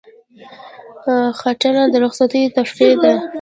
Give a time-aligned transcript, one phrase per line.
[1.05, 3.13] غره ختنه د رخصتیو تفریح ده.